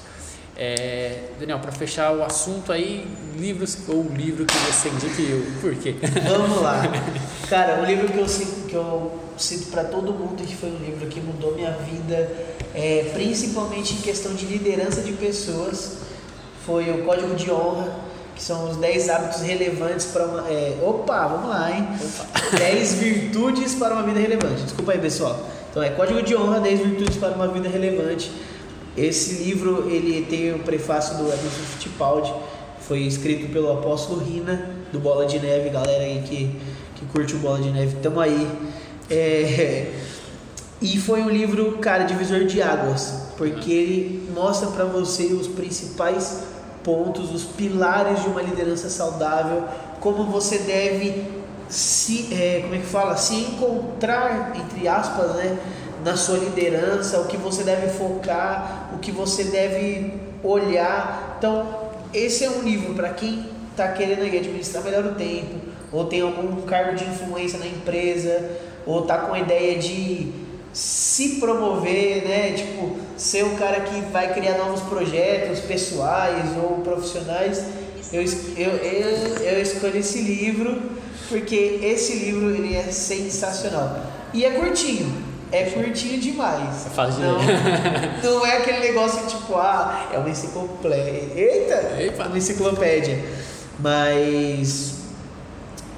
[0.56, 3.06] É, Daniel, para fechar o assunto aí,
[3.38, 5.96] livros ou livro que você indica e eu, por quê?
[6.30, 6.84] Vamos lá.
[7.50, 10.78] Cara, o livro que eu sinto, que eu sinto para todo mundo que foi um
[10.78, 12.32] livro que mudou minha vida,
[12.76, 15.98] é, principalmente em questão de liderança de pessoas,
[16.66, 20.50] foi o Código de Honra, que são os 10 hábitos relevantes para uma.
[20.50, 21.88] É, opa, vamos lá, hein?
[22.00, 22.58] Opa.
[22.58, 24.64] 10 virtudes para uma vida relevante.
[24.64, 25.40] Desculpa aí, pessoal.
[25.70, 28.32] Então é Código de Honra, 10 virtudes para uma vida relevante
[28.96, 32.34] esse livro ele tem o prefácio do Emerson Fittipaldi,
[32.82, 36.54] foi escrito pelo apóstolo Rina, do Bola de Neve, galera aí que,
[36.96, 38.50] que curte o Bola de Neve, tamo aí.
[39.10, 39.92] É,
[40.82, 46.44] e foi um livro, cara, divisor de águas, porque ele mostra para você os principais
[46.84, 49.64] pontos, os pilares de uma liderança saudável,
[50.00, 55.58] como você deve se, é, como é que fala, se encontrar, entre aspas, né,
[56.04, 60.14] na sua liderança, o que você deve focar, o que você deve
[60.44, 61.36] olhar.
[61.38, 61.66] Então,
[62.14, 65.56] esse é um livro para quem está querendo administrar melhor o tempo,
[65.92, 68.50] ou tem algum cargo de influência na empresa,
[68.86, 70.41] ou está com a ideia de
[70.74, 72.54] se promover, né?
[72.54, 77.66] Tipo, ser o cara que vai criar novos projetos pessoais ou profissionais.
[78.12, 78.24] Eu,
[78.58, 80.82] eu, eu, eu escolhi esse livro
[81.30, 84.06] porque esse livro ele é sensacional.
[84.34, 86.86] E é curtinho, é curtinho demais.
[86.86, 87.38] É fácil não,
[88.24, 91.32] não é aquele negócio tipo, ah, é uma enciclopédia.
[91.36, 91.96] Eita!
[91.98, 92.28] Eita.
[92.28, 93.24] Uma enciclopédia.
[93.80, 94.96] Mas.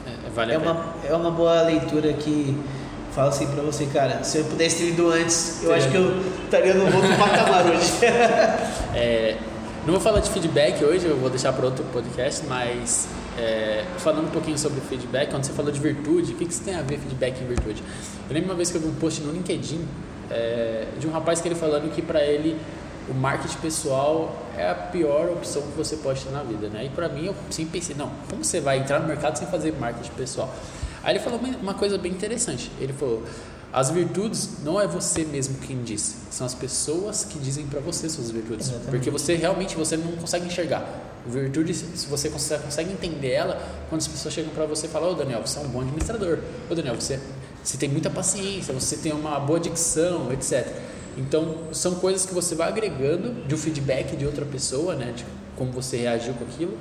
[0.06, 2.56] É, vale é, uma, é uma boa leitura que
[3.14, 4.24] fala assim pra você, cara.
[4.24, 5.76] Se eu pudesse ter lido antes, eu Sim.
[5.76, 8.06] acho que eu estaria no outro patamar hoje.
[8.96, 9.38] é,
[9.86, 14.28] não vou falar de feedback hoje, eu vou deixar para outro podcast, mas é, falando
[14.28, 16.82] um pouquinho sobre feedback, quando você falou de virtude, o que, que você tem a
[16.82, 17.84] ver feedback e virtude?
[18.30, 19.86] Eu lembro uma vez que eu vi um post no LinkedIn
[20.32, 22.58] é, de um rapaz que ele falando que para ele
[23.10, 26.86] o marketing pessoal é a pior opção que você pode ter na vida, né?
[26.86, 29.74] E para mim eu sempre pensei, não, como você vai entrar no mercado sem fazer
[29.78, 30.50] marketing pessoal?
[31.04, 32.72] Aí ele falou uma coisa bem interessante.
[32.80, 33.24] Ele falou:
[33.72, 38.10] As virtudes não é você mesmo quem diz, são as pessoas que dizem para você
[38.10, 38.68] suas virtudes.
[38.68, 38.92] Exatamente.
[38.92, 40.88] Porque você realmente você não consegue enxergar.
[41.26, 45.12] Virtude, se você consegue, consegue entender ela, quando as pessoas chegam para você e falam:
[45.12, 46.40] Ô Daniel, você é um bom administrador.
[46.70, 47.20] Ô Daniel, você,
[47.64, 50.68] você tem muita paciência, você tem uma boa dicção, etc.
[51.18, 55.24] Então, são coisas que você vai agregando de um feedback de outra pessoa, né, de
[55.56, 56.78] como você reagiu com aquilo,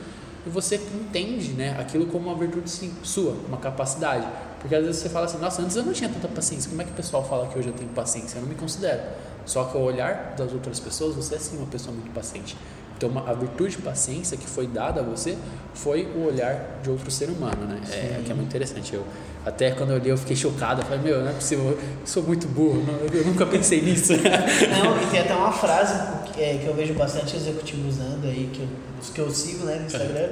[0.46, 2.70] e você entende né, aquilo como uma virtude
[3.02, 4.26] sua, uma capacidade.
[4.60, 6.84] Porque às vezes você fala assim, nossa, antes eu não tinha tanta paciência, como é
[6.84, 8.38] que o pessoal fala que hoje eu tenho paciência?
[8.38, 9.02] Eu não me considero.
[9.44, 12.56] Só que ao olhar das outras pessoas, você é sim uma pessoa muito paciente.
[13.04, 15.36] Então, uma, a virtude de paciência que foi dada a você
[15.74, 17.80] foi o olhar de outro ser humano, né?
[17.90, 18.94] É, que é muito interessante.
[18.94, 19.04] Eu,
[19.44, 20.82] até quando eu li, eu fiquei chocado.
[20.82, 24.12] Eu falei, meu, não é possível, eu sou muito burro, não, eu nunca pensei nisso.
[24.22, 25.94] Não, e tem até uma frase
[26.32, 28.68] que, é, que eu vejo bastante executivos usando aí, que eu,
[29.00, 30.28] os que eu sigo né, no Instagram,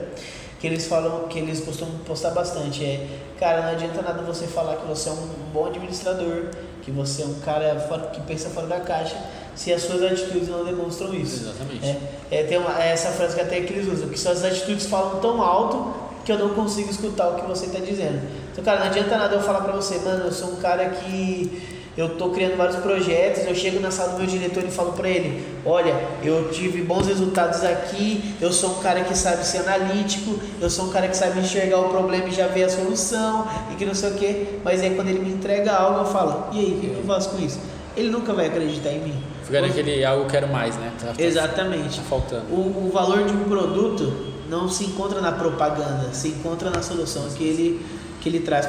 [0.60, 2.84] que eles falam, que eles costumam postar bastante.
[2.84, 6.50] É, cara, não adianta nada você falar que você é um bom administrador,
[6.82, 7.74] que você é um cara
[8.12, 9.16] que pensa fora da caixa,
[9.54, 11.44] se as suas atitudes não demonstram isso.
[11.44, 11.86] Exatamente.
[12.30, 14.86] É, é, tem uma, é essa frase que até que eles usam, que suas atitudes
[14.86, 15.92] falam tão alto
[16.24, 18.20] que eu não consigo escutar o que você está dizendo.
[18.52, 21.80] Então, cara, não adianta nada eu falar pra você, mano, eu sou um cara que
[21.96, 25.08] eu tô criando vários projetos, eu chego na sala do meu diretor e falo pra
[25.08, 30.38] ele, olha, eu tive bons resultados aqui, eu sou um cara que sabe ser analítico,
[30.60, 33.74] eu sou um cara que sabe enxergar o problema e já ver a solução, e
[33.74, 36.60] que não sei o que, mas aí quando ele me entrega algo, eu falo, e
[36.60, 37.58] aí, o que eu faço com isso?
[37.96, 39.29] Ele nunca vai acreditar em mim.
[39.50, 40.92] Fica naquele algo quero mais, né?
[41.00, 41.98] Tá, tá- Exatamente.
[41.98, 42.44] Tá faltando.
[42.52, 44.12] O, o valor de um produto
[44.48, 47.86] não se encontra na propaganda, se encontra na solução que ele,
[48.20, 48.66] que ele traz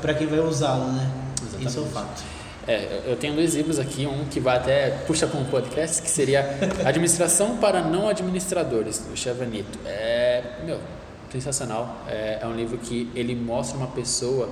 [0.00, 1.10] para quem vai usá-lo, né?
[1.40, 1.68] Exatamente.
[1.68, 2.22] Isso é um fato.
[2.66, 6.08] É, eu tenho dois livros aqui, um que vai até puxa com o podcast, que
[6.10, 9.78] seria Administração para Não Administradores, do Chevanito.
[9.84, 10.78] É, meu,
[11.30, 11.98] sensacional.
[12.08, 14.48] É, é um livro que ele mostra uma pessoa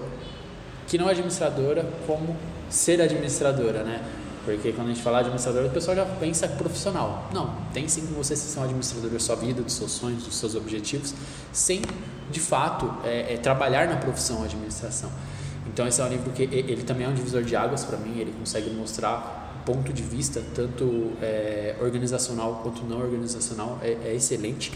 [0.87, 2.37] que não é administradora como
[2.69, 4.01] ser administradora, né?
[4.45, 7.29] Porque quando a gente fala administrador, o pessoal já pensa profissional.
[7.33, 10.37] Não, tem sim que você ser um administrador da sua vida, dos seus sonhos, dos
[10.37, 11.15] seus objetivos,
[11.53, 11.83] sem,
[12.31, 15.11] de fato, é, é, trabalhar na profissão administração.
[15.67, 18.19] Então esse é um livro que ele também é um divisor de águas para mim,
[18.19, 24.73] ele consegue mostrar ponto de vista, tanto é, organizacional quanto não organizacional, é, é excelente.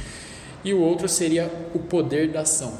[0.65, 2.73] E o outro seria o poder da ação.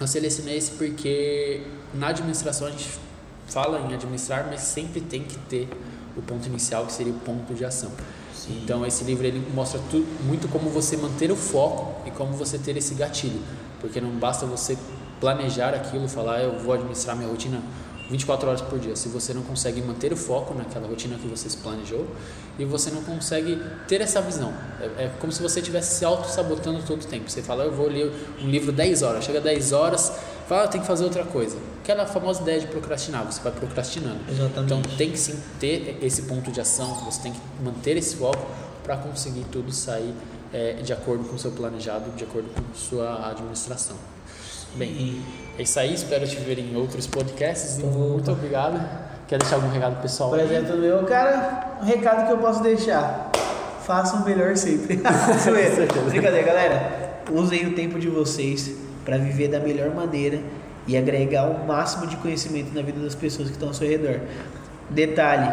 [0.00, 1.62] Eu selecionei esse porque
[1.94, 2.88] na administração a gente
[3.46, 5.68] fala em administrar, mas sempre tem que ter
[6.18, 7.90] o ponto inicial, que seria o ponto de ação.
[8.34, 8.60] Sim.
[8.62, 9.80] Então esse livro ele mostra
[10.22, 13.40] muito como você manter o foco e como você ter esse gatilho,
[13.80, 14.76] porque não basta você
[15.20, 17.60] planejar aquilo, falar eu vou administrar minha rotina
[18.10, 21.48] 24 horas por dia, se você não consegue manter o foco naquela rotina que você
[21.48, 22.06] se planejou
[22.58, 24.52] e você não consegue ter essa visão.
[24.80, 27.30] É, é como se você estivesse se auto-sabotando todo o tempo.
[27.30, 30.10] Você fala, eu vou ler um livro 10 horas, chega 10 horas,
[30.48, 31.58] fala, ah, tem que fazer outra coisa.
[31.88, 34.18] Aquela famosa ideia de procrastinar, você vai procrastinando.
[34.28, 34.60] Exatamente.
[34.60, 38.46] Então tem que sim ter esse ponto de ação, você tem que manter esse foco
[38.84, 40.12] para conseguir tudo sair
[40.52, 43.96] é, de acordo com o seu planejado, de acordo com sua administração.
[44.74, 45.22] Bem,
[45.58, 47.96] é isso aí, espero te ver em outros podcasts e Opa.
[47.96, 48.78] muito obrigado.
[49.26, 50.28] Quer deixar algum recado pessoal?
[50.28, 53.32] Por exemplo, meu cara, um recado que eu posso deixar.
[53.86, 55.00] Façam o melhor sempre.
[56.10, 57.22] Brincadeira, galera.
[57.32, 60.38] Usem o tempo de vocês para viver da melhor maneira
[60.88, 64.20] e agregar o máximo de conhecimento na vida das pessoas que estão ao seu redor.
[64.90, 65.48] Detalhe: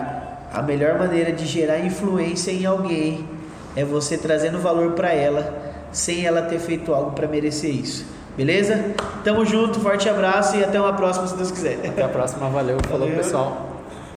[0.52, 3.28] a melhor maneira de gerar influência em alguém
[3.76, 5.54] é você trazendo valor para ela
[5.92, 8.06] sem ela ter feito algo para merecer isso.
[8.36, 8.84] Beleza?
[9.24, 11.80] Tamo junto, forte abraço e até uma próxima se Deus quiser.
[11.86, 13.24] Até a próxima, valeu, falou Valeu.
[13.24, 13.65] pessoal.